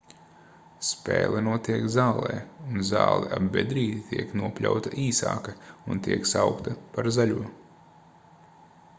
[0.85, 2.37] spēle notiek zālē
[2.69, 5.53] un zāle ap bedrīti tiek nopļauta īsāka
[5.95, 7.45] un tiek saukta par zaļo